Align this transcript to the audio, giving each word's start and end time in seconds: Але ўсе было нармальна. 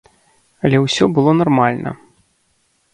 Але 0.69 0.77
ўсе 0.85 1.05
было 1.19 1.37
нармальна. 1.45 1.95